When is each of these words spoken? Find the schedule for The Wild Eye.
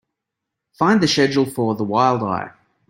Find 0.79 0.99
the 0.99 1.07
schedule 1.07 1.45
for 1.45 1.75
The 1.75 1.83
Wild 1.83 2.23
Eye. 2.23 2.49